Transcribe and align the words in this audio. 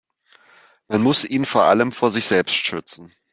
Man 0.87 1.03
muss 1.03 1.23
ihn 1.25 1.45
vor 1.45 1.65
allem 1.65 1.91
vor 1.91 2.09
sich 2.11 2.25
selbst 2.25 2.55
schützen. 2.55 3.13